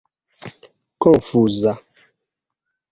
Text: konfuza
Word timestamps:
konfuza 1.01 1.71